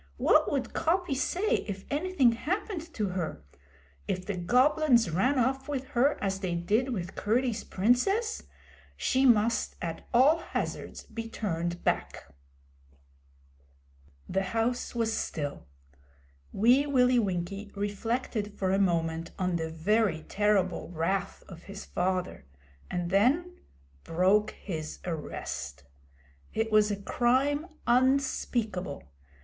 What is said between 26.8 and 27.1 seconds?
a